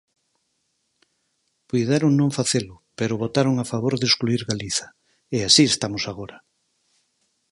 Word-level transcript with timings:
Puideron 1.69 2.13
non 2.21 2.31
facelo, 2.37 2.75
pero 2.99 3.21
votaron 3.23 3.55
a 3.59 3.65
favor 3.71 3.93
de 3.97 4.05
excluír 4.09 4.41
Galiza, 4.49 4.87
¡e 5.35 5.37
así 5.47 5.63
estamos 5.67 6.03
agora! 6.11 6.37